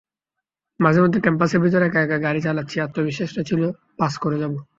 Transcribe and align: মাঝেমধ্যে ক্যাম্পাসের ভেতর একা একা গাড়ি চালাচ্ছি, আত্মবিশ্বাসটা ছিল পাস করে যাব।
মাঝেমধ্যে 0.79 1.19
ক্যাম্পাসের 1.19 1.59
ভেতর 1.63 1.81
একা 1.83 1.99
একা 2.01 2.17
গাড়ি 2.17 2.41
চালাচ্ছি, 2.41 2.75
আত্মবিশ্বাসটা 2.79 3.41
ছিল 3.49 3.61
পাস 3.99 4.13
করে 4.23 4.37
যাব। 4.41 4.53